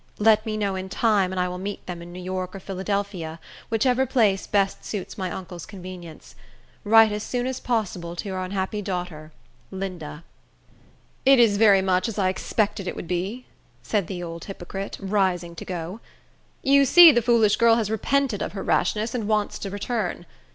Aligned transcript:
Let 0.17 0.47
me 0.47 0.57
know 0.57 0.73
in 0.73 0.89
time, 0.89 1.31
and 1.31 1.39
I 1.39 1.47
will 1.47 1.59
meet 1.59 1.85
them 1.85 2.01
in 2.01 2.11
New 2.11 2.19
York 2.23 2.55
or 2.55 2.59
Philadelphia, 2.59 3.39
whichever 3.69 4.07
place 4.07 4.47
best 4.47 4.83
suits 4.83 5.15
my 5.15 5.29
uncle's 5.29 5.67
convenience. 5.67 6.33
Write 6.83 7.11
as 7.11 7.21
soon 7.21 7.45
as 7.45 7.59
possible 7.59 8.15
to 8.15 8.27
your 8.27 8.39
unhappy 8.41 8.81
daughter, 8.81 9.31
Linda. 9.69 10.23
"It 11.23 11.37
is 11.37 11.57
very 11.57 11.83
much 11.83 12.07
as 12.07 12.17
I 12.17 12.29
expected 12.29 12.87
it 12.87 12.95
would 12.95 13.07
be," 13.07 13.45
said 13.83 14.07
the 14.07 14.23
old 14.23 14.45
hypocrite, 14.45 14.97
rising 14.99 15.53
to 15.57 15.65
go. 15.65 15.99
"You 16.63 16.83
see 16.83 17.11
the 17.11 17.21
foolish 17.21 17.57
girl 17.57 17.75
has 17.75 17.91
repented 17.91 18.41
of 18.41 18.53
her 18.53 18.63
rashness, 18.63 19.13
and 19.13 19.27
wants 19.27 19.59
to 19.59 19.69
return. 19.69 20.25